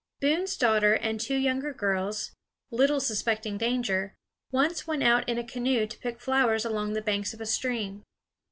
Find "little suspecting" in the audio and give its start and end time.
2.71-3.55